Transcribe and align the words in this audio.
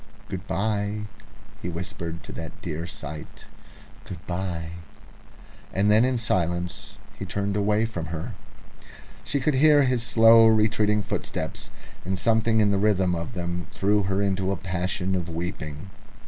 "Good 0.29 0.47
bye!" 0.47 1.01
he 1.61 1.69
whispered 1.69 2.27
at 2.27 2.33
that 2.33 2.59
dear 2.63 2.87
sight, 2.87 3.45
"good 4.09 4.25
bye!" 4.25 4.69
And 5.71 5.91
then 5.91 6.03
in 6.03 6.17
silence 6.17 6.95
he 7.19 7.23
turned 7.23 7.55
away 7.55 7.85
from 7.85 8.07
her. 8.07 8.33
She 9.23 9.39
could 9.39 9.53
hear 9.53 9.83
his 9.83 10.01
slow 10.01 10.47
retreating 10.47 11.03
footsteps, 11.03 11.69
and 12.03 12.17
something 12.17 12.61
in 12.61 12.71
the 12.71 12.79
rhythm 12.79 13.13
of 13.13 13.33
them 13.33 13.67
threw 13.69 14.01
her 14.01 14.23
into 14.23 14.51
a 14.51 14.57
passion 14.57 15.13
of 15.13 15.29
weeping. 15.29 15.91